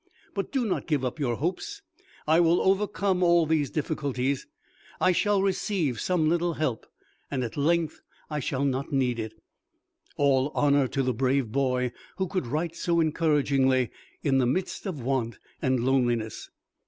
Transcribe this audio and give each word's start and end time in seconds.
But 0.33 0.51
do 0.51 0.65
not 0.65 0.87
give 0.87 1.05
up 1.05 1.19
your 1.19 1.35
hopes. 1.35 1.83
I 2.25 2.39
will 2.39 2.59
overcome 2.59 3.21
all 3.21 3.45
these 3.45 3.69
difficulties. 3.69 4.47
I 4.99 5.11
shall 5.11 5.43
receive 5.43 6.01
some 6.01 6.27
little 6.27 6.55
help, 6.55 6.87
and 7.29 7.43
at 7.43 7.55
length 7.55 8.01
I 8.27 8.39
shall 8.39 8.65
not 8.65 8.91
need 8.91 9.19
it." 9.19 9.33
All 10.17 10.51
honor 10.55 10.87
to 10.87 11.03
the 11.03 11.13
brave 11.13 11.51
boy 11.51 11.91
who 12.17 12.25
could 12.25 12.47
write 12.47 12.75
so 12.75 12.99
encouragingly 12.99 13.91
in 14.23 14.39
the 14.39 14.47
midst 14.47 14.87
of 14.87 15.03
want 15.03 15.37
and 15.61 15.85
loneliness! 15.85 16.49